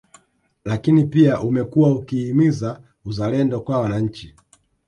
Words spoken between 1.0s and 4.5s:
pia umekuwa ukihimiza uzalendo kwa wananchi